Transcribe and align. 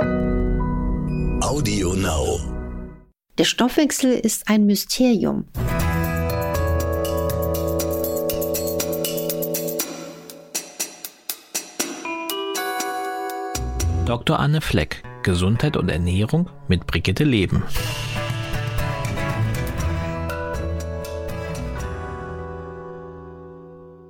Audio 0.00 1.94
Now. 1.94 2.38
Der 3.36 3.44
Stoffwechsel 3.44 4.12
ist 4.12 4.48
ein 4.48 4.66
Mysterium. 4.66 5.46
Dr. 14.06 14.38
Anne 14.38 14.60
Fleck, 14.60 15.02
Gesundheit 15.22 15.76
und 15.76 15.88
Ernährung 15.88 16.48
mit 16.68 16.86
Brigitte 16.86 17.24
Leben. 17.24 17.64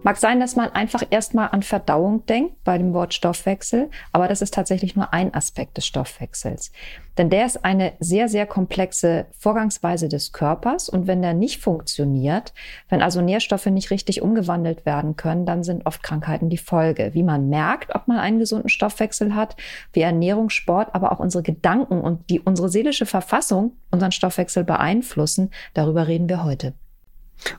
Mag 0.04 0.16
sein, 0.16 0.38
dass 0.38 0.54
man 0.54 0.70
einfach 0.70 1.02
erstmal 1.10 1.48
an 1.48 1.64
Verdauung 1.64 2.24
denkt 2.26 2.62
bei 2.62 2.78
dem 2.78 2.94
Wort 2.94 3.14
Stoffwechsel, 3.14 3.90
aber 4.12 4.28
das 4.28 4.42
ist 4.42 4.54
tatsächlich 4.54 4.94
nur 4.94 5.12
ein 5.12 5.34
Aspekt 5.34 5.76
des 5.76 5.86
Stoffwechsels. 5.86 6.70
Denn 7.18 7.30
der 7.30 7.44
ist 7.44 7.64
eine 7.64 7.95
sehr, 7.98 8.28
sehr 8.28 8.46
komplexe 8.46 9.26
Vorgangsweise 9.37 10.09
des 10.09 10.32
Körpers 10.32 10.88
und 10.88 11.09
wenn 11.09 11.20
der 11.20 11.34
nicht 11.34 11.60
funktioniert, 11.60 12.54
wenn 12.88 13.02
also 13.02 13.20
Nährstoffe 13.20 13.66
nicht 13.66 13.90
richtig 13.90 14.23
umgewandelt 14.23 14.87
werden 14.87 15.16
können, 15.16 15.45
dann 15.45 15.64
sind 15.64 15.84
oft 15.84 16.04
Krankheiten 16.04 16.48
die 16.48 16.59
Folge. 16.59 17.10
Wie 17.15 17.24
man 17.24 17.48
merkt, 17.48 17.92
ob 17.96 18.06
man 18.06 18.18
einen 18.18 18.38
gesunden 18.38 18.68
Stoffwechsel 18.68 19.34
hat, 19.34 19.56
wie 19.92 20.02
Ernährung, 20.02 20.48
Sport, 20.48 20.95
aber 20.95 21.10
auch 21.10 21.18
unsere 21.18 21.42
Gedanken 21.42 22.01
und 22.01 22.30
die 22.30 22.38
unsere 22.38 22.68
seelische 22.68 23.04
Verfassung 23.04 23.73
unseren 23.90 24.12
Stoffwechsel 24.12 24.62
beeinflussen, 24.62 25.51
darüber 25.74 26.06
reden 26.06 26.28
wir 26.28 26.45
heute. 26.45 26.74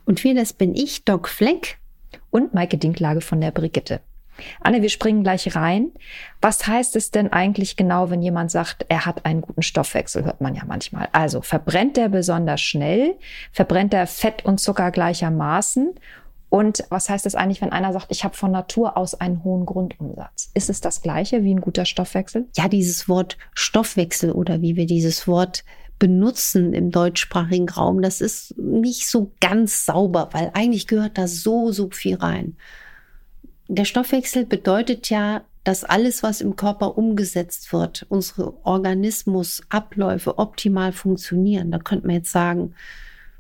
Und 0.05 0.23
wir, 0.23 0.35
das 0.35 0.53
bin 0.53 0.73
ich, 0.73 1.03
Doc 1.03 1.27
Fleck 1.27 1.78
und 2.31 2.53
Maike 2.53 2.77
Dinklage 2.77 3.21
von 3.21 3.41
der 3.41 3.51
Brigitte. 3.51 4.01
Anne, 4.61 4.81
wir 4.81 4.89
springen 4.89 5.23
gleich 5.23 5.55
rein. 5.55 5.91
Was 6.41 6.65
heißt 6.65 6.95
es 6.95 7.11
denn 7.11 7.31
eigentlich 7.31 7.75
genau, 7.75 8.09
wenn 8.09 8.21
jemand 8.21 8.51
sagt, 8.51 8.85
er 8.89 9.05
hat 9.05 9.25
einen 9.25 9.41
guten 9.41 9.61
Stoffwechsel? 9.61 10.23
Hört 10.23 10.41
man 10.41 10.55
ja 10.55 10.63
manchmal. 10.65 11.09
Also 11.11 11.41
verbrennt 11.41 11.97
er 11.97 12.09
besonders 12.09 12.61
schnell? 12.61 13.17
Verbrennt 13.51 13.93
er 13.93 14.07
Fett 14.07 14.45
und 14.45 14.59
Zucker 14.59 14.91
gleichermaßen? 14.91 15.93
Und 16.49 16.83
was 16.89 17.09
heißt 17.09 17.27
es 17.27 17.35
eigentlich, 17.35 17.61
wenn 17.61 17.71
einer 17.71 17.93
sagt, 17.93 18.07
ich 18.09 18.23
habe 18.23 18.35
von 18.35 18.51
Natur 18.51 18.97
aus 18.97 19.13
einen 19.13 19.43
hohen 19.43 19.67
Grundumsatz? 19.67 20.49
Ist 20.55 20.69
es 20.69 20.81
das 20.81 21.01
gleiche 21.01 21.43
wie 21.43 21.53
ein 21.53 21.61
guter 21.61 21.85
Stoffwechsel? 21.85 22.47
Ja, 22.55 22.67
dieses 22.67 23.07
Wort 23.07 23.37
Stoffwechsel 23.53 24.31
oder 24.31 24.61
wie 24.61 24.75
wir 24.75 24.87
dieses 24.87 25.27
Wort 25.27 25.63
benutzen 25.99 26.73
im 26.73 26.91
deutschsprachigen 26.91 27.69
Raum, 27.69 28.01
das 28.01 28.21
ist 28.21 28.57
nicht 28.57 29.07
so 29.07 29.31
ganz 29.41 29.85
sauber, 29.85 30.29
weil 30.31 30.51
eigentlich 30.53 30.87
gehört 30.87 31.17
da 31.17 31.27
so, 31.27 31.71
so 31.71 31.89
viel 31.91 32.15
rein. 32.15 32.55
Der 33.67 33.85
Stoffwechsel 33.85 34.45
bedeutet 34.45 35.09
ja, 35.09 35.43
dass 35.63 35.83
alles, 35.83 36.23
was 36.23 36.41
im 36.41 36.55
Körper 36.55 36.97
umgesetzt 36.97 37.71
wird, 37.73 38.05
unsere 38.09 38.65
Organismusabläufe 38.65 40.39
optimal 40.39 40.93
funktionieren. 40.93 41.69
Da 41.69 41.77
könnte 41.77 42.07
man 42.07 42.15
jetzt 42.15 42.31
sagen, 42.31 42.73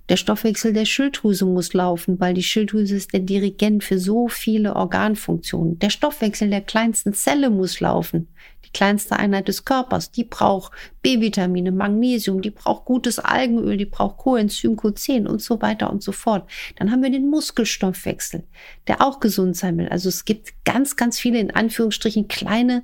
der 0.09 0.17
Stoffwechsel 0.17 0.73
der 0.73 0.85
Schilddrüse 0.85 1.45
muss 1.45 1.73
laufen, 1.73 2.19
weil 2.19 2.33
die 2.33 2.43
Schilddrüse 2.43 2.95
ist 2.95 3.13
der 3.13 3.21
Dirigent 3.21 3.83
für 3.83 3.99
so 3.99 4.27
viele 4.27 4.75
Organfunktionen. 4.75 5.79
Der 5.79 5.91
Stoffwechsel 5.91 6.49
der 6.49 6.61
kleinsten 6.61 7.13
Zelle 7.13 7.49
muss 7.49 7.79
laufen 7.79 8.27
die 8.69 8.77
kleinste 8.77 9.17
Einheit 9.17 9.47
des 9.47 9.65
Körpers, 9.65 10.11
die 10.11 10.23
braucht 10.23 10.71
B-Vitamine, 11.01 11.71
Magnesium, 11.71 12.41
die 12.41 12.51
braucht 12.51 12.85
gutes 12.85 13.19
Algenöl, 13.19 13.77
die 13.77 13.85
braucht 13.85 14.17
Coenzym 14.17 14.75
Q10 14.75 15.27
und 15.27 15.41
so 15.41 15.61
weiter 15.61 15.89
und 15.89 16.03
so 16.03 16.11
fort. 16.11 16.49
Dann 16.77 16.91
haben 16.91 17.03
wir 17.03 17.11
den 17.11 17.29
Muskelstoffwechsel, 17.29 18.43
der 18.87 19.01
auch 19.01 19.19
gesund 19.19 19.57
sein 19.57 19.77
will. 19.77 19.89
Also 19.89 20.09
es 20.09 20.25
gibt 20.25 20.53
ganz, 20.65 20.95
ganz 20.95 21.19
viele 21.19 21.39
in 21.39 21.51
Anführungsstrichen 21.51 22.27
kleine, 22.27 22.83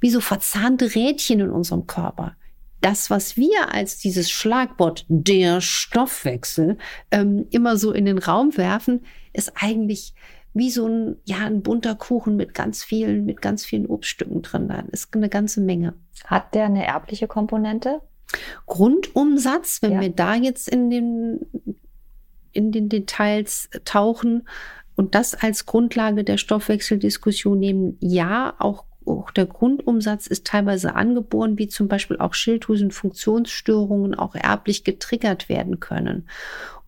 wie 0.00 0.10
so 0.10 0.20
verzahnte 0.20 0.94
Rädchen 0.94 1.40
in 1.40 1.50
unserem 1.50 1.86
Körper 1.86 2.36
das, 2.82 3.10
was 3.10 3.36
wir 3.36 3.72
als 3.72 3.98
dieses 3.98 4.30
Schlagwort 4.30 5.06
der 5.08 5.60
Stoffwechsel 5.60 6.78
ähm, 7.12 7.46
immer 7.50 7.76
so 7.76 7.92
in 7.92 8.04
den 8.04 8.18
Raum 8.18 8.56
werfen, 8.56 9.06
ist 9.32 9.52
eigentlich 9.54 10.14
wie 10.54 10.70
so 10.70 10.86
ein, 10.86 11.16
ja, 11.24 11.38
ein 11.38 11.62
bunter 11.62 11.94
Kuchen 11.94 12.36
mit 12.36 12.54
ganz 12.54 12.84
vielen, 12.84 13.24
mit 13.24 13.40
ganz 13.40 13.64
vielen 13.64 13.86
Obststücken 13.86 14.42
drin. 14.42 14.68
Da 14.68 14.84
ist 14.92 15.14
eine 15.14 15.28
ganze 15.28 15.60
Menge. 15.60 15.94
Hat 16.24 16.54
der 16.54 16.66
eine 16.66 16.86
erbliche 16.86 17.26
Komponente? 17.26 18.00
Grundumsatz, 18.66 19.82
wenn 19.82 19.92
ja. 19.92 20.00
wir 20.00 20.10
da 20.10 20.34
jetzt 20.34 20.68
in 20.68 20.90
den, 20.90 21.40
in 22.52 22.72
den 22.72 22.88
Details 22.88 23.68
tauchen 23.84 24.48
und 24.94 25.14
das 25.14 25.34
als 25.34 25.66
Grundlage 25.66 26.24
der 26.24 26.36
Stoffwechseldiskussion 26.36 27.58
nehmen, 27.58 27.96
ja, 28.00 28.54
auch 28.58 28.84
auch 29.06 29.30
der 29.30 29.46
Grundumsatz 29.46 30.26
ist 30.26 30.46
teilweise 30.46 30.94
angeboren, 30.94 31.58
wie 31.58 31.68
zum 31.68 31.88
Beispiel 31.88 32.18
auch 32.18 32.34
Schilddrüsenfunktionsstörungen 32.34 34.14
auch 34.14 34.34
erblich 34.34 34.84
getriggert 34.84 35.48
werden 35.48 35.80
können. 35.80 36.28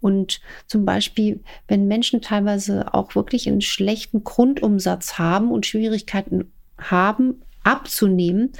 Und 0.00 0.40
zum 0.66 0.84
Beispiel, 0.84 1.42
wenn 1.66 1.88
Menschen 1.88 2.20
teilweise 2.20 2.92
auch 2.92 3.14
wirklich 3.14 3.48
einen 3.48 3.62
schlechten 3.62 4.22
Grundumsatz 4.22 5.18
haben 5.18 5.50
und 5.50 5.64
Schwierigkeiten 5.64 6.52
haben, 6.78 7.42
abzunehmen, 7.62 8.52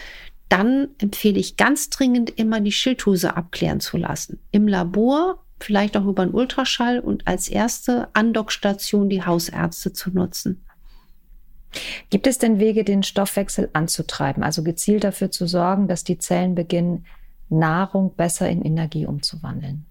dann 0.49 0.89
empfehle 0.99 1.39
ich 1.39 1.57
ganz 1.57 1.91
dringend 1.91 2.31
immer 2.31 2.61
die 2.61 2.73
Schilddrüse 2.73 3.37
abklären 3.37 3.81
zu 3.81 3.97
lassen. 3.97 4.39
Im 4.53 4.69
Labor, 4.69 5.45
vielleicht 5.61 5.97
auch 5.97 6.07
über 6.07 6.23
einen 6.23 6.35
Ultraschall 6.35 7.01
und 7.01 7.27
als 7.27 7.49
erste 7.49 8.09
Andockstation 8.15 9.09
die 9.09 9.25
Hausärzte 9.25 9.93
zu 9.93 10.11
nutzen. 10.11 10.64
Gibt 12.11 12.27
es 12.27 12.39
denn 12.39 12.59
Wege, 12.59 12.85
den 12.85 13.03
Stoffwechsel 13.03 13.71
anzutreiben, 13.73 14.43
also 14.43 14.63
gezielt 14.63 15.05
dafür 15.05 15.31
zu 15.31 15.47
sorgen, 15.47 15.89
dass 15.89 16.05
die 16.05 16.19
Zellen 16.19 16.55
beginnen, 16.55 17.07
Nahrung 17.49 18.15
besser 18.15 18.49
in 18.49 18.63
Energie 18.63 19.07
umzuwandeln? 19.07 19.87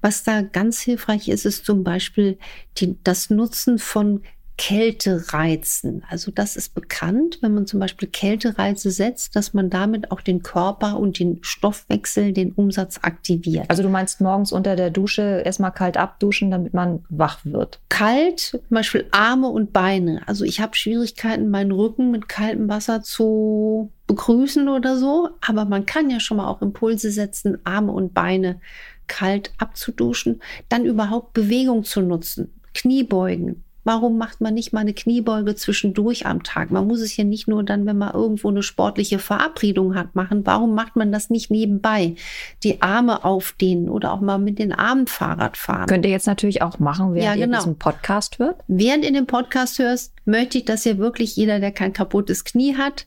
Was 0.00 0.22
da 0.22 0.42
ganz 0.42 0.80
hilfreich 0.80 1.28
ist, 1.28 1.44
ist 1.44 1.64
zum 1.64 1.84
Beispiel 1.84 2.38
die, 2.78 2.96
das 3.04 3.30
Nutzen 3.30 3.78
von 3.78 4.22
Kältereizen. 4.60 6.04
Also 6.10 6.30
das 6.30 6.54
ist 6.54 6.74
bekannt, 6.74 7.38
wenn 7.40 7.54
man 7.54 7.66
zum 7.66 7.80
Beispiel 7.80 8.08
Kältereize 8.08 8.90
setzt, 8.90 9.34
dass 9.34 9.54
man 9.54 9.70
damit 9.70 10.10
auch 10.10 10.20
den 10.20 10.42
Körper 10.42 10.98
und 10.98 11.18
den 11.18 11.38
Stoffwechsel, 11.40 12.34
den 12.34 12.52
Umsatz 12.52 12.98
aktiviert. 13.00 13.70
Also 13.70 13.82
du 13.82 13.88
meinst 13.88 14.20
morgens 14.20 14.52
unter 14.52 14.76
der 14.76 14.90
Dusche 14.90 15.40
erstmal 15.46 15.72
kalt 15.72 15.96
abduschen, 15.96 16.50
damit 16.50 16.74
man 16.74 17.06
wach 17.08 17.38
wird? 17.44 17.80
Kalt, 17.88 18.38
zum 18.40 18.60
Beispiel 18.68 19.06
Arme 19.12 19.48
und 19.48 19.72
Beine. 19.72 20.20
Also 20.26 20.44
ich 20.44 20.60
habe 20.60 20.76
Schwierigkeiten, 20.76 21.48
meinen 21.48 21.72
Rücken 21.72 22.10
mit 22.10 22.28
kaltem 22.28 22.68
Wasser 22.68 23.02
zu 23.02 23.90
begrüßen 24.08 24.68
oder 24.68 24.98
so, 24.98 25.30
aber 25.40 25.64
man 25.64 25.86
kann 25.86 26.10
ja 26.10 26.20
schon 26.20 26.36
mal 26.36 26.48
auch 26.48 26.60
Impulse 26.60 27.10
setzen, 27.10 27.56
Arme 27.64 27.92
und 27.92 28.12
Beine 28.12 28.60
kalt 29.06 29.52
abzuduschen, 29.56 30.42
dann 30.68 30.84
überhaupt 30.84 31.32
Bewegung 31.32 31.82
zu 31.82 32.02
nutzen. 32.02 32.52
Kniebeugen. 32.74 33.64
Warum 33.82 34.18
macht 34.18 34.40
man 34.40 34.54
nicht 34.54 34.72
mal 34.72 34.80
eine 34.80 34.92
Kniebeuge 34.92 35.54
zwischendurch 35.54 36.26
am 36.26 36.42
Tag? 36.42 36.70
Man 36.70 36.86
muss 36.86 37.00
es 37.00 37.16
ja 37.16 37.24
nicht 37.24 37.48
nur 37.48 37.62
dann, 37.62 37.86
wenn 37.86 37.96
man 37.96 38.12
irgendwo 38.12 38.48
eine 38.48 38.62
sportliche 38.62 39.18
Verabredung 39.18 39.94
hat, 39.94 40.14
machen. 40.14 40.44
Warum 40.44 40.74
macht 40.74 40.96
man 40.96 41.12
das 41.12 41.30
nicht 41.30 41.50
nebenbei? 41.50 42.14
Die 42.62 42.82
Arme 42.82 43.24
aufdehnen 43.24 43.88
oder 43.88 44.12
auch 44.12 44.20
mal 44.20 44.38
mit 44.38 44.58
den 44.58 44.72
Armen 44.72 45.06
Fahrrad 45.06 45.56
fahren. 45.56 45.86
Könnt 45.86 46.04
ihr 46.04 46.10
jetzt 46.10 46.26
natürlich 46.26 46.60
auch 46.60 46.78
machen, 46.78 47.14
während 47.14 47.24
ja, 47.38 47.46
genau. 47.46 47.58
ihr 47.58 47.60
diesen 47.60 47.78
Podcast 47.78 48.38
hört. 48.38 48.62
Während 48.68 49.04
ihr 49.04 49.12
den 49.12 49.26
Podcast 49.26 49.78
hörst, 49.78 50.12
möchte 50.26 50.58
ich, 50.58 50.66
dass 50.66 50.84
ihr 50.84 50.98
wirklich 50.98 51.36
jeder, 51.36 51.58
der 51.58 51.72
kein 51.72 51.94
kaputtes 51.94 52.44
Knie 52.44 52.76
hat, 52.76 53.06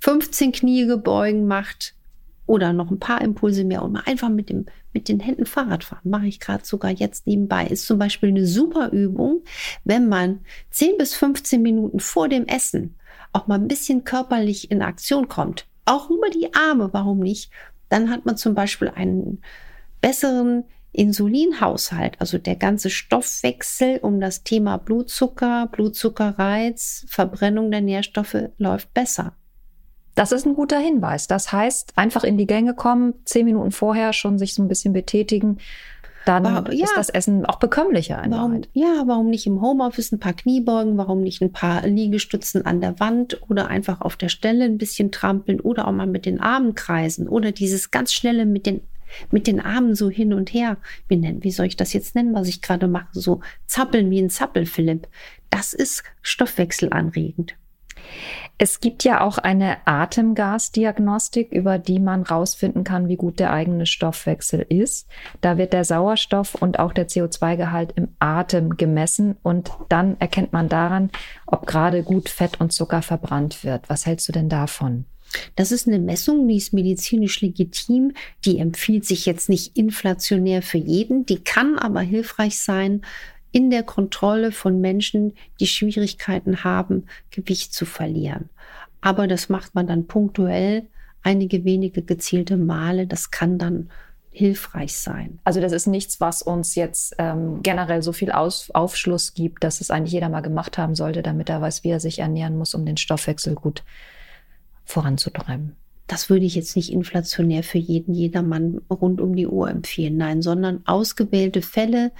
15 0.00 0.50
Kniegebeugen 0.50 1.46
macht, 1.46 1.94
oder 2.46 2.72
noch 2.72 2.90
ein 2.90 2.98
paar 2.98 3.20
Impulse 3.20 3.64
mehr 3.64 3.82
und 3.82 3.92
mal 3.92 4.02
einfach 4.06 4.28
mit, 4.28 4.48
dem, 4.50 4.66
mit 4.92 5.08
den 5.08 5.20
Händen 5.20 5.46
Fahrrad 5.46 5.84
fahren. 5.84 6.10
Mache 6.10 6.26
ich 6.26 6.40
gerade 6.40 6.64
sogar 6.64 6.90
jetzt 6.90 7.26
nebenbei. 7.26 7.66
Ist 7.66 7.86
zum 7.86 7.98
Beispiel 7.98 8.30
eine 8.30 8.46
super 8.46 8.90
Übung, 8.90 9.42
wenn 9.84 10.08
man 10.08 10.40
10 10.70 10.98
bis 10.98 11.14
15 11.14 11.62
Minuten 11.62 12.00
vor 12.00 12.28
dem 12.28 12.46
Essen 12.46 12.96
auch 13.32 13.46
mal 13.46 13.58
ein 13.58 13.68
bisschen 13.68 14.04
körperlich 14.04 14.70
in 14.70 14.82
Aktion 14.82 15.28
kommt. 15.28 15.66
Auch 15.84 16.10
über 16.10 16.30
die 16.30 16.52
Arme, 16.54 16.90
warum 16.92 17.20
nicht? 17.20 17.50
Dann 17.88 18.10
hat 18.10 18.26
man 18.26 18.36
zum 18.36 18.54
Beispiel 18.54 18.88
einen 18.88 19.42
besseren 20.00 20.64
Insulinhaushalt, 20.92 22.20
also 22.20 22.36
der 22.36 22.56
ganze 22.56 22.90
Stoffwechsel 22.90 23.98
um 24.02 24.20
das 24.20 24.44
Thema 24.44 24.76
Blutzucker, 24.76 25.68
Blutzuckerreiz, 25.72 27.06
Verbrennung 27.08 27.70
der 27.70 27.80
Nährstoffe 27.80 28.50
läuft 28.58 28.92
besser. 28.92 29.34
Das 30.14 30.32
ist 30.32 30.46
ein 30.46 30.54
guter 30.54 30.78
Hinweis. 30.78 31.26
Das 31.26 31.52
heißt, 31.52 31.94
einfach 31.96 32.24
in 32.24 32.36
die 32.36 32.46
Gänge 32.46 32.74
kommen, 32.74 33.14
zehn 33.24 33.46
Minuten 33.46 33.70
vorher 33.70 34.12
schon 34.12 34.38
sich 34.38 34.54
so 34.54 34.62
ein 34.62 34.68
bisschen 34.68 34.92
betätigen. 34.92 35.58
Dann 36.24 36.44
warum, 36.44 36.72
ja. 36.72 36.84
ist 36.84 36.96
das 36.96 37.08
Essen 37.08 37.44
auch 37.46 37.58
bekömmlicher 37.58 38.22
warum, 38.28 38.52
Wahrheit. 38.52 38.68
Ja, 38.74 39.02
warum 39.06 39.28
nicht 39.28 39.46
im 39.46 39.60
Homeoffice 39.60 40.12
ein 40.12 40.20
paar 40.20 40.34
Kniebeugen, 40.34 40.96
warum 40.96 41.22
nicht 41.22 41.42
ein 41.42 41.52
paar 41.52 41.86
Liegestützen 41.86 42.64
an 42.64 42.80
der 42.80 43.00
Wand 43.00 43.40
oder 43.48 43.68
einfach 43.68 44.00
auf 44.00 44.16
der 44.16 44.28
Stelle 44.28 44.64
ein 44.64 44.78
bisschen 44.78 45.10
trampeln 45.10 45.60
oder 45.60 45.88
auch 45.88 45.92
mal 45.92 46.06
mit 46.06 46.26
den 46.26 46.40
Armen 46.40 46.74
kreisen 46.74 47.28
oder 47.28 47.50
dieses 47.50 47.90
ganz 47.90 48.12
schnelle 48.12 48.46
mit 48.46 48.66
den 48.66 48.82
mit 49.30 49.46
den 49.46 49.60
Armen 49.60 49.94
so 49.94 50.08
hin 50.08 50.32
und 50.32 50.54
her. 50.54 50.78
Wie, 51.06 51.16
nennen, 51.16 51.44
wie 51.44 51.50
soll 51.50 51.66
ich 51.66 51.76
das 51.76 51.92
jetzt 51.92 52.14
nennen, 52.14 52.34
was 52.34 52.48
ich 52.48 52.62
gerade 52.62 52.88
mache? 52.88 53.08
So 53.12 53.40
zappeln 53.66 54.10
wie 54.10 54.18
ein 54.18 54.30
Zappelphilipp. 54.30 55.06
Das 55.50 55.74
ist 55.74 56.02
stoffwechselanregend. 56.22 57.54
Es 58.58 58.80
gibt 58.80 59.02
ja 59.02 59.22
auch 59.22 59.38
eine 59.38 59.78
Atemgasdiagnostik, 59.86 61.50
über 61.50 61.78
die 61.78 61.98
man 61.98 62.22
rausfinden 62.22 62.84
kann, 62.84 63.08
wie 63.08 63.16
gut 63.16 63.40
der 63.40 63.52
eigene 63.52 63.86
Stoffwechsel 63.86 64.64
ist. 64.68 65.08
Da 65.40 65.58
wird 65.58 65.72
der 65.72 65.84
Sauerstoff 65.84 66.54
und 66.54 66.78
auch 66.78 66.92
der 66.92 67.08
CO2-Gehalt 67.08 67.92
im 67.96 68.08
Atem 68.20 68.76
gemessen 68.76 69.36
und 69.42 69.72
dann 69.88 70.16
erkennt 70.20 70.52
man 70.52 70.68
daran, 70.68 71.10
ob 71.46 71.66
gerade 71.66 72.04
gut 72.04 72.28
Fett 72.28 72.60
und 72.60 72.72
Zucker 72.72 73.02
verbrannt 73.02 73.64
wird. 73.64 73.88
Was 73.88 74.06
hältst 74.06 74.28
du 74.28 74.32
denn 74.32 74.48
davon? 74.48 75.06
Das 75.56 75.72
ist 75.72 75.88
eine 75.88 75.98
Messung, 75.98 76.46
die 76.46 76.56
ist 76.56 76.72
medizinisch 76.72 77.40
legitim. 77.40 78.12
Die 78.44 78.58
empfiehlt 78.58 79.06
sich 79.06 79.26
jetzt 79.26 79.48
nicht 79.48 79.76
inflationär 79.76 80.62
für 80.62 80.78
jeden. 80.78 81.26
Die 81.26 81.42
kann 81.42 81.78
aber 81.78 82.00
hilfreich 82.00 82.60
sein 82.60 83.02
in 83.52 83.70
der 83.70 83.82
Kontrolle 83.82 84.50
von 84.50 84.80
Menschen, 84.80 85.34
die 85.60 85.66
Schwierigkeiten 85.66 86.64
haben, 86.64 87.06
Gewicht 87.30 87.72
zu 87.74 87.84
verlieren. 87.84 88.48
Aber 89.00 89.26
das 89.26 89.48
macht 89.48 89.74
man 89.74 89.86
dann 89.86 90.06
punktuell, 90.06 90.86
einige 91.22 91.64
wenige 91.64 92.02
gezielte 92.02 92.56
Male. 92.56 93.06
Das 93.06 93.30
kann 93.30 93.58
dann 93.58 93.90
hilfreich 94.30 94.96
sein. 94.96 95.38
Also 95.44 95.60
das 95.60 95.72
ist 95.72 95.86
nichts, 95.86 96.18
was 96.18 96.40
uns 96.40 96.74
jetzt 96.74 97.14
ähm, 97.18 97.60
generell 97.62 98.02
so 98.02 98.12
viel 98.12 98.32
Aus 98.32 98.70
Aufschluss 98.70 99.34
gibt, 99.34 99.62
dass 99.62 99.82
es 99.82 99.90
eigentlich 99.90 100.14
jeder 100.14 100.30
mal 100.30 100.40
gemacht 100.40 100.78
haben 100.78 100.94
sollte, 100.94 101.22
damit 101.22 101.50
er 101.50 101.60
weiß, 101.60 101.84
wie 101.84 101.90
er 101.90 102.00
sich 102.00 102.20
ernähren 102.20 102.56
muss, 102.56 102.74
um 102.74 102.86
den 102.86 102.96
Stoffwechsel 102.96 103.54
gut 103.54 103.84
voranzutreiben. 104.86 105.76
Das 106.06 106.30
würde 106.30 106.46
ich 106.46 106.54
jetzt 106.54 106.76
nicht 106.76 106.90
inflationär 106.90 107.62
für 107.62 107.78
jeden, 107.78 108.14
jedermann 108.14 108.80
rund 108.90 109.20
um 109.20 109.36
die 109.36 109.46
Uhr 109.46 109.68
empfehlen. 109.70 110.16
Nein, 110.16 110.40
sondern 110.40 110.80
ausgewählte 110.86 111.60
Fälle 111.60 112.10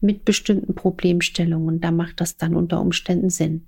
mit 0.00 0.24
bestimmten 0.24 0.74
Problemstellungen. 0.74 1.80
Da 1.80 1.90
macht 1.90 2.20
das 2.20 2.36
dann 2.36 2.54
unter 2.54 2.80
Umständen 2.80 3.30
Sinn. 3.30 3.66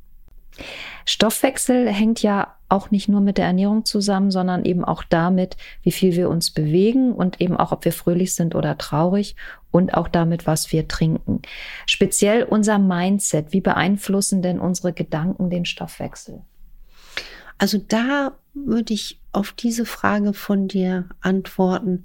Stoffwechsel 1.05 1.89
hängt 1.89 2.23
ja 2.23 2.55
auch 2.69 2.91
nicht 2.91 3.09
nur 3.09 3.21
mit 3.21 3.39
der 3.39 3.47
Ernährung 3.47 3.85
zusammen, 3.85 4.31
sondern 4.31 4.65
eben 4.65 4.85
auch 4.85 5.03
damit, 5.03 5.57
wie 5.83 5.93
viel 5.93 6.15
wir 6.17 6.29
uns 6.29 6.51
bewegen 6.51 7.13
und 7.13 7.41
eben 7.41 7.57
auch, 7.57 7.73
ob 7.73 7.85
wir 7.85 7.93
fröhlich 7.93 8.35
sind 8.35 8.55
oder 8.55 8.79
traurig 8.79 9.37
und 9.71 9.95
auch 9.95 10.09
damit, 10.09 10.47
was 10.47 10.73
wir 10.73 10.89
trinken. 10.89 11.43
Speziell 11.87 12.45
unser 12.45 12.79
Mindset. 12.79 13.53
Wie 13.53 13.61
beeinflussen 13.61 14.43
denn 14.43 14.59
unsere 14.59 14.93
Gedanken 14.93 15.51
den 15.51 15.65
Stoffwechsel? 15.65 16.43
Also 17.59 17.79
da 17.79 18.33
würde 18.55 18.95
ich 18.95 19.21
auf 19.33 19.53
diese 19.53 19.87
Frage 19.87 20.33
von 20.33 20.69
dir 20.69 21.09
antworten 21.21 22.05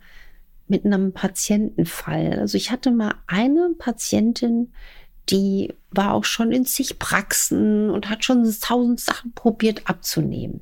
mit 0.68 0.86
einem 0.86 1.14
Patientenfall. 1.14 2.40
Also 2.40 2.58
ich 2.58 2.72
hatte 2.72 2.92
mal 2.92 3.16
eine 3.28 3.72
Patientin, 3.78 4.72
die 5.30 5.74
war 5.92 6.14
auch 6.14 6.24
schon 6.24 6.52
in 6.52 6.66
zig 6.66 7.00
Praxen 7.00 7.90
und 7.90 8.10
hat 8.10 8.24
schon 8.24 8.44
tausend 8.62 9.00
Sachen 9.00 9.34
probiert 9.34 9.90
abzunehmen. 9.90 10.62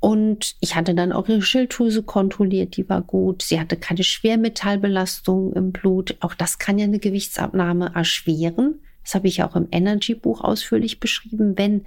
Und 0.00 0.56
ich 0.58 0.74
hatte 0.74 0.96
dann 0.96 1.12
auch 1.12 1.28
ihre 1.28 1.42
Schilddrüse 1.42 2.02
kontrolliert, 2.02 2.76
die 2.76 2.88
war 2.88 3.02
gut. 3.02 3.42
Sie 3.42 3.60
hatte 3.60 3.76
keine 3.76 4.02
Schwermetallbelastung 4.02 5.52
im 5.52 5.70
Blut. 5.70 6.16
Auch 6.18 6.34
das 6.34 6.58
kann 6.58 6.78
ja 6.78 6.86
eine 6.86 6.98
Gewichtsabnahme 6.98 7.92
erschweren. 7.94 8.80
Das 9.04 9.14
habe 9.14 9.28
ich 9.28 9.44
auch 9.44 9.54
im 9.54 9.68
Energy-Buch 9.70 10.40
ausführlich 10.40 10.98
beschrieben. 10.98 11.56
Wenn 11.56 11.84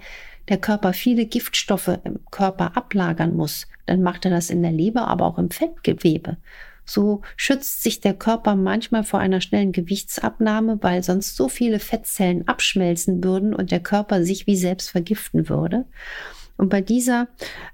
der 0.48 0.56
Körper 0.56 0.94
viele 0.94 1.26
Giftstoffe 1.26 1.98
im 2.04 2.20
Körper 2.30 2.76
ablagern 2.76 3.36
muss, 3.36 3.66
dann 3.84 4.02
macht 4.02 4.24
er 4.24 4.30
das 4.30 4.48
in 4.48 4.62
der 4.62 4.72
Leber, 4.72 5.08
aber 5.08 5.26
auch 5.26 5.38
im 5.38 5.50
Fettgewebe. 5.50 6.38
So 6.86 7.22
schützt 7.36 7.82
sich 7.82 8.00
der 8.00 8.14
Körper 8.14 8.54
manchmal 8.54 9.04
vor 9.04 9.20
einer 9.20 9.40
schnellen 9.40 9.72
Gewichtsabnahme, 9.72 10.78
weil 10.80 11.02
sonst 11.02 11.36
so 11.36 11.48
viele 11.48 11.80
Fettzellen 11.80 12.46
abschmelzen 12.46 13.22
würden 13.22 13.54
und 13.54 13.72
der 13.72 13.80
Körper 13.80 14.24
sich 14.24 14.46
wie 14.46 14.56
selbst 14.56 14.90
vergiften 14.90 15.48
würde. 15.48 15.84
Und 16.56 16.70
bei 16.70 16.80
dieser 16.80 17.28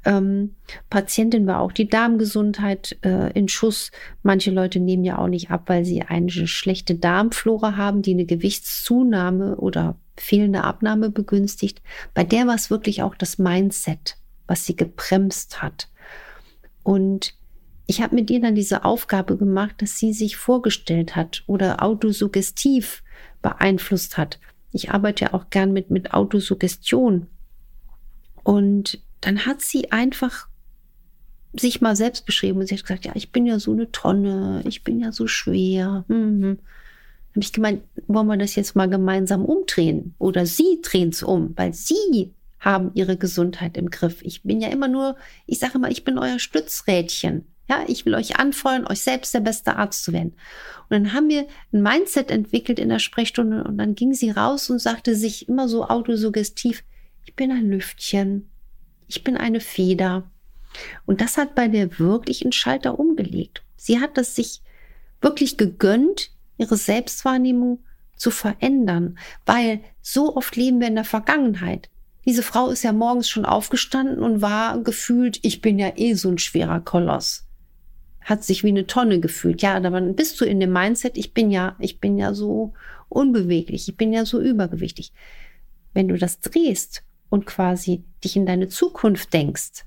ähm, 0.05 0.57
Patientin 0.91 1.47
war 1.47 1.61
auch 1.61 1.73
die 1.73 1.89
Darmgesundheit 1.89 2.99
äh, 3.03 3.31
in 3.33 3.49
Schuss. 3.49 3.93
Manche 4.23 4.51
Leute 4.51 4.81
nehmen 4.81 5.05
ja 5.05 5.19
auch 5.19 5.29
nicht 5.29 5.51
ab, 5.51 5.65
weil 5.67 5.85
sie 5.85 6.03
eine 6.03 6.31
schlechte 6.31 6.97
Darmflora 6.97 7.77
haben, 7.77 8.03
die 8.03 8.13
eine 8.13 8.25
Gewichtszunahme 8.25 9.57
oder 9.57 9.97
fehlende 10.17 10.65
Abnahme 10.65 11.11
begünstigt. 11.11 11.81
Bei 12.13 12.25
der 12.25 12.47
war 12.47 12.57
es 12.57 12.71
wirklich 12.71 13.03
auch 13.03 13.15
das 13.15 13.39
Mindset, 13.39 14.17
was 14.47 14.67
sie 14.67 14.75
gebremst 14.75 15.63
hat. 15.63 15.89
Und 16.83 17.35
ich 17.87 18.01
habe 18.01 18.15
mit 18.15 18.31
ihr 18.31 18.41
dann 18.41 18.55
diese 18.55 18.85
Aufgabe 18.85 19.37
gemacht, 19.37 19.77
dass 19.79 19.99
sie 19.99 20.13
sich 20.13 20.37
vorgestellt 20.37 21.17
hat 21.17 21.43
oder 21.47 21.83
autosuggestiv 21.83 23.03
beeinflusst 23.43 24.17
hat. 24.17 24.39
Ich 24.73 24.91
arbeite 24.91 25.27
ja 25.27 25.35
auch 25.35 25.51
gern 25.51 25.73
mit, 25.73 25.91
mit 25.91 26.15
Autosuggestion. 26.15 27.27
Und 28.45 29.03
dann 29.21 29.47
hat 29.47 29.61
sie 29.61 29.93
einfach 29.93 30.49
sich 31.55 31.81
mal 31.81 31.97
selbst 31.97 32.25
beschrieben 32.25 32.61
und 32.61 32.67
sie 32.67 32.77
hat 32.77 32.83
gesagt, 32.83 33.05
ja, 33.05 33.13
ich 33.15 33.31
bin 33.31 33.45
ja 33.45 33.59
so 33.59 33.73
eine 33.73 33.91
Tonne, 33.93 34.63
ich 34.67 34.85
bin 34.85 35.01
ja 35.01 35.13
so 35.13 35.27
schwer. 35.27 36.05
Mhm. 36.09 36.59
Habe 37.31 37.41
ich 37.41 37.53
gemeint, 37.53 37.83
wollen 38.07 38.27
wir 38.27 38.37
das 38.37 38.55
jetzt 38.57 38.75
mal 38.75 38.89
gemeinsam 38.89 39.45
umdrehen? 39.45 40.15
Oder 40.19 40.47
Sie 40.47 40.81
drehen 40.83 41.11
es 41.11 41.23
um, 41.23 41.53
weil 41.57 41.75
Sie 41.75 42.33
haben 42.61 42.91
Ihre 42.95 43.17
Gesundheit 43.17 43.77
im 43.77 43.91
Griff. 43.91 44.23
Ich 44.23 44.43
bin 44.43 44.61
ja 44.61 44.69
immer 44.69 44.89
nur, 44.89 45.17
ich 45.47 45.59
sage 45.59 45.75
immer, 45.75 45.91
ich 45.91 46.05
bin 46.05 46.19
euer 46.19 46.39
Stützrädchen. 46.39 47.47
Ja, 47.73 47.85
ich 47.87 48.05
will 48.05 48.15
euch 48.15 48.37
anfeuern, 48.37 48.87
euch 48.87 49.01
selbst 49.01 49.33
der 49.33 49.41
beste 49.41 49.77
Arzt 49.77 50.05
zu 50.05 50.13
werden. 50.13 50.35
Und 50.83 50.91
dann 50.91 51.13
haben 51.15 51.31
wir 51.31 51.47
ein 51.73 51.81
Mindset 51.81 52.31
entwickelt 52.31 52.79
in 52.79 52.91
der 52.91 52.99
Sprechstunde 52.99 53.65
und 53.65 53.79
dann 53.79 53.95
ging 53.95 54.13
sie 54.13 54.31
raus 54.31 54.69
und 54.69 54.79
sagte 54.79 55.17
sich 55.17 55.49
immer 55.49 55.69
so 55.69 55.87
autosuggestiv, 55.87 56.85
ich 57.25 57.35
bin 57.35 57.51
ein 57.51 57.71
Lüftchen, 57.71 58.51
ich 59.09 59.25
bin 59.25 59.39
eine 59.39 59.61
Feder. 59.61 60.31
Und 61.07 61.23
das 61.23 61.39
hat 61.39 61.55
bei 61.55 61.67
der 61.67 61.99
wirklich 61.99 62.43
einen 62.43 62.53
Schalter 62.53 62.99
umgelegt. 62.99 63.63
Sie 63.77 64.01
hat 64.01 64.19
es 64.19 64.37
sich 64.37 64.61
wirklich 65.23 65.57
gegönnt, 65.57 66.31
ihre 66.59 66.77
Selbstwahrnehmung 66.77 67.83
zu 68.17 68.31
verändern, 68.31 69.19
weil 69.47 69.81
so 70.03 70.37
oft 70.37 70.57
leben 70.57 70.79
wir 70.79 70.89
in 70.89 70.97
der 70.97 71.05
Vergangenheit. 71.05 71.89
Diese 72.27 72.43
Frau 72.43 72.69
ist 72.69 72.83
ja 72.83 72.93
morgens 72.93 73.31
schon 73.31 73.47
aufgestanden 73.47 74.19
und 74.19 74.43
war 74.43 74.79
gefühlt, 74.83 75.39
ich 75.41 75.63
bin 75.63 75.79
ja 75.79 75.93
eh 75.97 76.13
so 76.13 76.29
ein 76.29 76.37
schwerer 76.37 76.81
Koloss. 76.81 77.47
Hat 78.25 78.45
sich 78.45 78.65
wie 78.65 78.69
eine 78.69 78.87
Tonne 78.87 79.21
gefühlt. 79.21 79.63
Ja, 79.63 79.75
aber 79.77 79.91
dann 79.91 80.15
bist 80.15 80.41
du 80.41 80.45
in 80.45 80.61
dem 80.61 80.73
Mindset, 80.73 81.17
ich 81.19 81.35
bin 81.35 81.51
ja, 81.51 81.77
ich 81.79 82.01
bin 82.01 82.19
ja 82.19 82.35
so 82.35 82.73
unbeweglich, 83.09 83.89
ich 83.89 83.97
bin 83.97 84.13
ja 84.13 84.25
so 84.25 84.41
übergewichtig. 84.41 85.13
Wenn 85.93 86.09
du 86.09 86.17
das 86.17 86.41
drehst 86.41 87.03
und 87.29 87.47
quasi 87.47 88.05
dich 88.23 88.37
in 88.37 88.47
deine 88.47 88.69
Zukunft 88.69 89.33
denkst, 89.33 89.85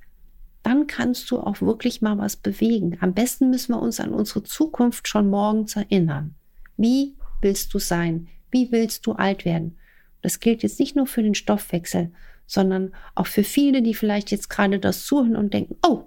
dann 0.64 0.88
kannst 0.88 1.30
du 1.30 1.40
auch 1.40 1.62
wirklich 1.62 2.02
mal 2.02 2.18
was 2.18 2.36
bewegen. 2.36 2.98
Am 3.00 3.14
besten 3.14 3.52
müssen 3.52 3.74
wir 3.74 3.82
uns 3.82 4.00
an 4.00 4.14
unsere 4.14 4.44
Zukunft 4.44 5.08
schon 5.08 5.30
morgens 5.30 5.76
erinnern. 5.76 6.36
Wie 6.76 7.16
willst 7.42 7.74
du 7.74 7.80
sein? 7.80 8.28
Wie 8.52 8.72
willst 8.72 9.06
du 9.06 9.14
alt 9.14 9.46
werden? 9.46 9.78
Das 10.22 10.40
gilt 10.40 10.64
jetzt 10.64 10.80
nicht 10.80 10.96
nur 10.96 11.06
für 11.06 11.22
den 11.22 11.36
Stoffwechsel, 11.36 12.12
sondern 12.48 12.94
auch 13.14 13.28
für 13.28 13.44
viele, 13.44 13.84
die 13.84 13.94
vielleicht 13.94 14.32
jetzt 14.32 14.50
gerade 14.50 14.80
das 14.80 15.06
zuhören 15.06 15.36
und 15.36 15.54
denken, 15.54 15.76
oh, 15.86 16.06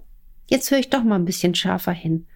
jetzt 0.49 0.71
höre 0.71 0.79
ich 0.79 0.91
doch 0.91 1.05
mal 1.05 1.15
ein 1.15 1.25
bisschen 1.25 1.55
schärfer 1.55 1.93
hin. 1.93 2.27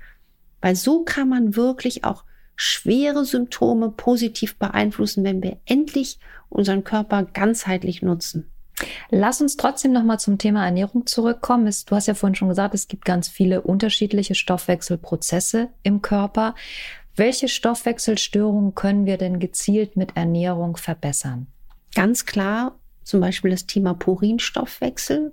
Weil 0.61 0.77
so 0.77 1.05
kann 1.05 1.29
man 1.29 1.57
wirklich 1.57 2.05
auch 2.05 2.25
schwere 2.55 3.25
Symptome 3.25 3.91
positiv 3.91 4.57
beeinflussen, 4.57 5.25
wenn 5.25 5.43
wir 5.43 5.59
endlich 5.67 6.19
unseren 6.49 6.85
Körper 6.85 7.25
ganzheitlich 7.25 8.03
nutzen. 8.03 8.49
Lass 9.11 9.41
uns 9.41 9.57
trotzdem 9.57 9.93
noch 9.93 10.05
mal 10.05 10.19
zum 10.19 10.39
Thema 10.39 10.65
Ernährung 10.65 11.07
zurückkommen. 11.07 11.73
Du 11.87 11.97
hast 11.97 12.07
ja 12.07 12.15
vorhin 12.15 12.35
schon 12.35 12.49
gesagt, 12.49 12.75
es 12.75 12.89
gibt 12.89 13.05
ganz 13.05 13.29
viele 13.29 13.63
unterschiedliche 13.63 14.35
Stoffwechselprozesse 14.35 15.69
im 15.83 16.03
Körper. 16.03 16.55
Welche 17.15 17.49
Stoffwechselstörungen 17.49 18.75
können 18.75 19.07
wir 19.07 19.19
denn 19.19 19.39
gezielt 19.39 19.97
mit 19.97 20.17
Ernährung 20.17 20.77
verbessern? 20.77 21.47
Ganz 21.95 22.25
klar 22.25 22.79
zum 23.05 23.21
Beispiel 23.21 23.51
das 23.51 23.67
Thema 23.67 23.95
Purinstoffwechsel. 23.95 25.33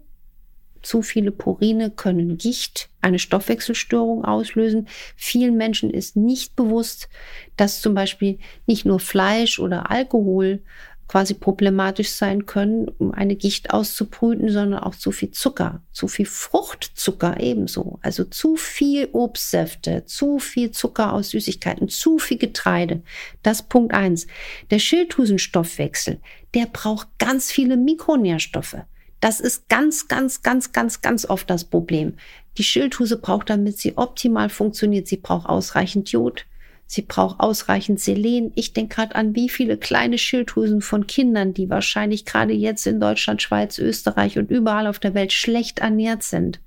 Zu 0.82 1.02
viele 1.02 1.32
Purine 1.32 1.92
können 1.92 2.38
Gicht, 2.38 2.90
eine 3.02 3.20
Stoffwechselstörung 3.20 4.26
auslösen. 4.26 4.88
Vielen 5.16 5.58
Menschen 5.58 5.90
ist 5.90 6.16
nicht 6.16 6.56
bewusst, 6.56 7.10
dass 7.58 7.82
zum 7.82 7.94
Beispiel 7.94 8.40
nicht 8.66 8.86
nur 8.86 9.00
Fleisch 9.00 9.60
oder 9.60 9.92
Alkohol 9.92 10.62
quasi 11.10 11.34
problematisch 11.34 12.12
sein 12.12 12.46
können, 12.46 12.88
um 12.88 13.12
eine 13.12 13.36
Gicht 13.36 13.74
auszubrüten, 13.74 14.50
sondern 14.50 14.80
auch 14.80 14.94
zu 14.94 15.12
viel 15.12 15.32
Zucker, 15.32 15.82
zu 15.92 16.08
viel 16.08 16.28
Fruchtzucker 16.28 17.40
ebenso. 17.40 17.98
Also 18.04 18.24
zu 18.24 18.56
viel 18.56 19.10
Obstsäfte, 19.12 20.06
zu 20.06 20.38
viel 20.38 20.70
Zucker 20.70 21.14
aus 21.14 21.32
Süßigkeiten, 21.32 21.90
zu 21.90 22.20
viel 22.20 22.38
Getreide. 22.38 23.02
Das 23.42 23.64
Punkt 23.64 23.92
eins. 23.92 24.28
Der 24.70 24.78
Schilddrüsenstoffwechsel, 24.78 26.22
der 26.54 26.68
braucht 26.68 27.08
ganz 27.18 27.52
viele 27.52 27.76
Mikronährstoffe. 27.76 28.78
Das 29.20 29.40
ist 29.40 29.68
ganz, 29.70 30.08
ganz, 30.08 30.42
ganz, 30.42 30.72
ganz, 30.72 31.02
ganz 31.02 31.26
oft 31.26 31.50
das 31.50 31.66
Problem. 31.66 32.14
Die 32.58 32.64
Schilddrüse 32.64 33.18
braucht, 33.18 33.50
damit 33.50 33.78
sie 33.78 33.98
optimal 33.98 34.50
funktioniert, 34.50 35.08
sie 35.08 35.18
braucht 35.18 35.48
ausreichend 35.48 36.12
Jod, 36.12 36.46
Sie 36.92 37.04
braucht 37.04 37.40
ausreichend 37.40 38.00
Selen. 38.00 38.52
Ich 38.56 38.74
denke 38.74 38.96
gerade 38.96 39.14
an 39.14 39.36
wie 39.36 39.48
viele 39.48 39.78
kleine 39.78 40.18
Schilddrüsen 40.18 40.82
von 40.82 41.06
Kindern, 41.06 41.54
die 41.54 41.70
wahrscheinlich 41.70 42.26
gerade 42.26 42.54
jetzt 42.54 42.88
in 42.88 43.00
Deutschland, 43.00 43.44
Schweiz, 43.44 43.78
Österreich 43.78 44.40
und 44.40 44.50
überall 44.50 44.88
auf 44.88 44.98
der 44.98 45.14
Welt 45.14 45.32
schlecht 45.32 45.78
ernährt 45.80 46.24
sind. 46.24 46.60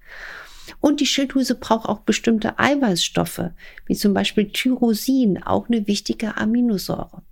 Und 0.80 1.00
die 1.00 1.06
Schilddrüse 1.06 1.56
braucht 1.56 1.88
auch 1.88 2.00
bestimmte 2.00 2.58
Eiweißstoffe, 2.58 3.50
wie 3.86 3.94
zum 3.94 4.14
Beispiel 4.14 4.50
Tyrosin, 4.50 5.42
auch 5.42 5.68
eine 5.68 5.86
wichtige 5.86 6.36
Aminosäure. 6.36 7.22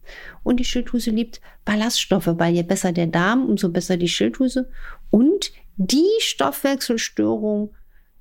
Und 0.43 0.59
die 0.59 0.65
Schilddrüse 0.65 1.11
liebt 1.11 1.41
Ballaststoffe, 1.65 2.27
weil 2.27 2.55
je 2.55 2.63
besser 2.63 2.93
der 2.93 3.07
Darm, 3.07 3.45
umso 3.47 3.69
besser 3.69 3.97
die 3.97 4.09
Schilddrüse. 4.09 4.71
Und 5.11 5.53
die 5.77 6.09
Stoffwechselstörung 6.19 7.71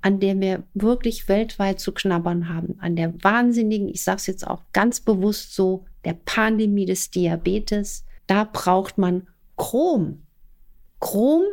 an 0.01 0.19
der 0.19 0.39
wir 0.39 0.63
wirklich 0.73 1.27
weltweit 1.27 1.79
zu 1.79 1.91
knabbern 1.91 2.49
haben, 2.49 2.77
an 2.79 2.95
der 2.95 3.13
wahnsinnigen, 3.23 3.89
ich 3.89 4.03
sage 4.03 4.17
es 4.17 4.27
jetzt 4.27 4.47
auch 4.47 4.63
ganz 4.71 5.01
bewusst 5.01 5.55
so, 5.55 5.85
der 6.05 6.13
Pandemie 6.13 6.85
des 6.85 7.11
Diabetes, 7.11 8.05
da 8.27 8.45
braucht 8.45 8.97
man 8.97 9.27
Chrom. 9.57 10.23
Chrom, 11.01 11.43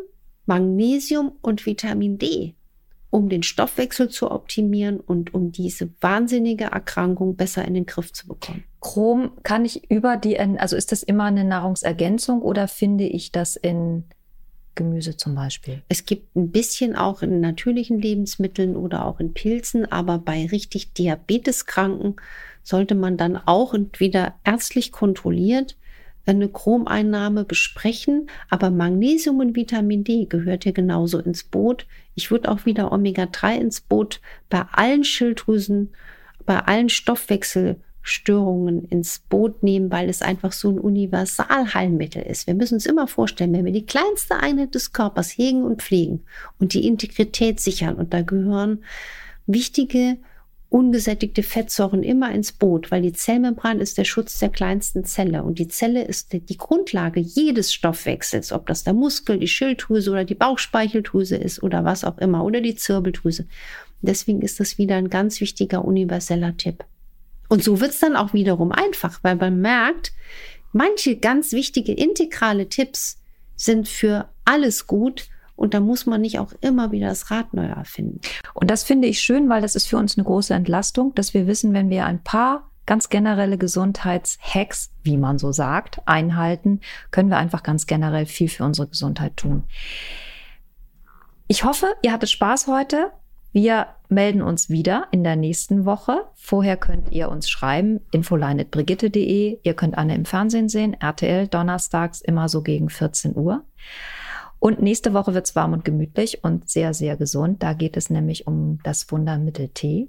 Magnesium 0.44 1.32
und 1.42 1.66
Vitamin 1.66 2.18
D, 2.18 2.54
um 3.10 3.28
den 3.28 3.42
Stoffwechsel 3.42 4.08
zu 4.08 4.30
optimieren 4.30 5.00
und 5.00 5.32
um 5.32 5.52
diese 5.52 5.88
wahnsinnige 6.00 6.64
Erkrankung 6.64 7.36
besser 7.36 7.64
in 7.64 7.74
den 7.74 7.86
Griff 7.86 8.12
zu 8.12 8.26
bekommen. 8.26 8.64
Chrom 8.80 9.32
kann 9.42 9.64
ich 9.64 9.90
über 9.90 10.16
die, 10.16 10.38
also 10.38 10.76
ist 10.76 10.92
das 10.92 11.02
immer 11.02 11.24
eine 11.24 11.44
Nahrungsergänzung 11.44 12.42
oder 12.42 12.68
finde 12.68 13.04
ich 13.04 13.32
das 13.32 13.56
in 13.56 14.04
Gemüse 14.74 15.16
zum 15.16 15.34
Beispiel? 15.34 15.82
Es 15.88 16.04
gibt 16.04 16.36
ein 16.36 16.50
bisschen 16.50 16.94
auch 16.94 17.22
in 17.22 17.40
natürlichen 17.40 17.98
Lebensmitteln 17.98 18.76
oder 18.76 19.06
auch 19.06 19.18
in 19.18 19.32
Pilzen, 19.32 19.90
aber 19.90 20.18
bei 20.18 20.46
richtig 20.46 20.92
Diabeteskranken 20.92 22.16
sollte 22.62 22.94
man 22.94 23.16
dann 23.16 23.36
auch 23.36 23.74
entweder 23.74 24.34
ärztlich 24.44 24.92
kontrolliert 24.92 25.76
eine 26.26 26.48
Chromeinnahme 26.48 27.44
besprechen, 27.44 28.28
aber 28.50 28.70
Magnesium 28.70 29.40
und 29.40 29.56
Vitamin 29.56 30.04
D 30.04 30.26
gehört 30.26 30.64
hier 30.64 30.72
genauso 30.72 31.18
ins 31.18 31.44
Boot. 31.44 31.86
Ich 32.14 32.30
würde 32.30 32.50
auch 32.50 32.66
wieder 32.66 32.92
Omega-3 32.92 33.58
ins 33.58 33.80
Boot 33.80 34.20
bei 34.48 34.62
allen 34.72 35.04
Schilddrüsen, 35.04 35.90
bei 36.44 36.58
allen 36.58 36.88
Stoffwechsel 36.88 37.76
Störungen 38.08 38.84
ins 38.84 39.18
Boot 39.18 39.64
nehmen, 39.64 39.90
weil 39.90 40.08
es 40.08 40.22
einfach 40.22 40.52
so 40.52 40.70
ein 40.70 40.78
Universalheilmittel 40.78 42.22
ist. 42.22 42.46
Wir 42.46 42.54
müssen 42.54 42.74
uns 42.74 42.86
immer 42.86 43.08
vorstellen, 43.08 43.52
wenn 43.52 43.64
wir 43.64 43.72
die 43.72 43.84
kleinste 43.84 44.36
Einheit 44.36 44.76
des 44.76 44.92
Körpers 44.92 45.30
hegen 45.36 45.64
und 45.64 45.82
pflegen 45.82 46.20
und 46.60 46.72
die 46.72 46.86
Integrität 46.86 47.58
sichern, 47.58 47.96
und 47.96 48.14
da 48.14 48.22
gehören 48.22 48.84
wichtige 49.46 50.18
ungesättigte 50.68 51.42
Fettsäuren 51.42 52.02
immer 52.02 52.32
ins 52.32 52.52
Boot, 52.52 52.90
weil 52.90 53.02
die 53.02 53.12
Zellmembran 53.12 53.80
ist 53.80 53.98
der 53.98 54.04
Schutz 54.04 54.38
der 54.38 54.48
kleinsten 54.48 55.04
Zelle 55.04 55.42
und 55.42 55.58
die 55.58 55.68
Zelle 55.68 56.04
ist 56.04 56.32
die 56.32 56.56
Grundlage 56.56 57.20
jedes 57.20 57.72
Stoffwechsels, 57.72 58.52
ob 58.52 58.66
das 58.66 58.82
der 58.82 58.92
Muskel, 58.92 59.38
die 59.38 59.48
Schilddrüse 59.48 60.10
oder 60.10 60.24
die 60.24 60.34
Bauchspeicheldrüse 60.34 61.36
ist 61.36 61.62
oder 61.62 61.84
was 61.84 62.04
auch 62.04 62.18
immer 62.18 62.44
oder 62.44 62.60
die 62.60 62.74
Zirbeldrüse. 62.74 63.46
Deswegen 64.02 64.42
ist 64.42 64.60
das 64.60 64.76
wieder 64.76 64.96
ein 64.96 65.08
ganz 65.08 65.40
wichtiger 65.40 65.84
universeller 65.84 66.56
Tipp. 66.56 66.84
Und 67.48 67.62
so 67.62 67.80
wird 67.80 67.92
es 67.92 68.00
dann 68.00 68.16
auch 68.16 68.34
wiederum 68.34 68.72
einfach, 68.72 69.20
weil 69.22 69.36
man 69.36 69.60
merkt, 69.60 70.12
manche 70.72 71.16
ganz 71.16 71.52
wichtige 71.52 71.92
integrale 71.92 72.68
Tipps 72.68 73.20
sind 73.54 73.88
für 73.88 74.28
alles 74.44 74.86
gut 74.86 75.28
und 75.56 75.74
da 75.74 75.80
muss 75.80 76.06
man 76.06 76.20
nicht 76.20 76.38
auch 76.38 76.52
immer 76.60 76.92
wieder 76.92 77.08
das 77.08 77.30
Rad 77.30 77.54
neu 77.54 77.66
erfinden. 77.66 78.20
Und 78.54 78.70
das 78.70 78.84
finde 78.84 79.08
ich 79.08 79.20
schön, 79.20 79.48
weil 79.48 79.62
das 79.62 79.74
ist 79.74 79.86
für 79.86 79.96
uns 79.96 80.16
eine 80.16 80.24
große 80.24 80.54
Entlastung, 80.54 81.14
dass 81.14 81.34
wir 81.34 81.46
wissen, 81.46 81.72
wenn 81.72 81.90
wir 81.90 82.06
ein 82.06 82.22
paar 82.22 82.70
ganz 82.84 83.08
generelle 83.08 83.58
Gesundheitshacks, 83.58 84.92
wie 85.02 85.16
man 85.16 85.38
so 85.38 85.50
sagt, 85.50 86.00
einhalten, 86.06 86.80
können 87.10 87.30
wir 87.30 87.38
einfach 87.38 87.62
ganz 87.62 87.86
generell 87.86 88.26
viel 88.26 88.48
für 88.48 88.64
unsere 88.64 88.86
Gesundheit 88.86 89.36
tun. 89.36 89.64
Ich 91.48 91.64
hoffe, 91.64 91.86
ihr 92.02 92.12
hattet 92.12 92.30
Spaß 92.30 92.68
heute. 92.68 93.10
Wir 93.52 93.86
melden 94.08 94.42
uns 94.42 94.68
wieder 94.68 95.08
in 95.10 95.24
der 95.24 95.36
nächsten 95.36 95.84
Woche. 95.84 96.26
Vorher 96.34 96.76
könnt 96.76 97.10
ihr 97.10 97.30
uns 97.30 97.48
schreiben, 97.48 98.00
infoline.brigitte.de. 98.12 99.60
Ihr 99.62 99.74
könnt 99.74 99.96
Anne 99.96 100.14
im 100.14 100.24
Fernsehen 100.24 100.68
sehen, 100.68 100.94
RTL, 100.94 101.48
donnerstags 101.48 102.20
immer 102.20 102.48
so 102.48 102.62
gegen 102.62 102.90
14 102.90 103.34
Uhr. 103.34 103.64
Und 104.58 104.80
nächste 104.80 105.12
Woche 105.12 105.34
wird 105.34 105.46
es 105.46 105.54
warm 105.54 105.72
und 105.72 105.84
gemütlich 105.84 106.42
und 106.42 106.68
sehr, 106.68 106.94
sehr 106.94 107.16
gesund. 107.16 107.62
Da 107.62 107.72
geht 107.72 107.96
es 107.96 108.10
nämlich 108.10 108.46
um 108.46 108.78
das 108.82 109.10
Wundermittel 109.10 109.68
Tee. 109.68 110.08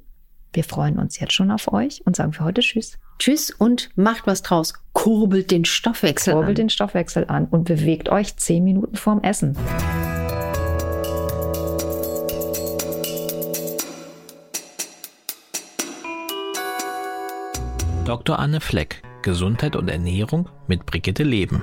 Wir 0.53 0.63
freuen 0.63 0.97
uns 0.97 1.19
jetzt 1.19 1.33
schon 1.33 1.51
auf 1.51 1.71
euch 1.71 2.01
und 2.05 2.15
sagen 2.15 2.33
für 2.33 2.43
heute 2.43 2.61
Tschüss. 2.61 2.97
Tschüss 3.19 3.51
und 3.51 3.89
macht 3.95 4.25
was 4.25 4.41
draus. 4.41 4.73
Kurbelt 4.93 5.51
den 5.51 5.65
Stoffwechsel 5.65 6.33
Kurbelt 6.33 6.35
an. 6.35 6.45
Kurbelt 6.45 6.57
den 6.57 6.69
Stoffwechsel 6.69 7.25
an 7.27 7.45
und 7.45 7.65
bewegt 7.65 8.09
euch 8.09 8.37
zehn 8.37 8.63
Minuten 8.63 8.95
vorm 8.95 9.21
Essen. 9.21 9.55
Dr. 18.05 18.39
Anne 18.39 18.61
Fleck, 18.61 19.03
Gesundheit 19.21 19.75
und 19.75 19.89
Ernährung 19.89 20.47
mit 20.67 20.85
Brigitte 20.85 21.23
Leben. 21.23 21.61